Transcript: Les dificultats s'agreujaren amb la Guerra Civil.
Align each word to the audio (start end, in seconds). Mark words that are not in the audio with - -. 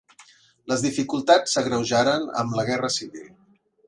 Les 0.71 0.85
dificultats 0.85 1.53
s'agreujaren 1.57 2.25
amb 2.45 2.57
la 2.61 2.65
Guerra 2.71 2.91
Civil. 2.97 3.29